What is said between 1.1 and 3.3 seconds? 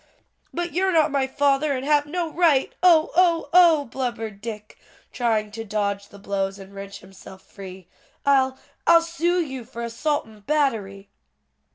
my father, and have no right, oh,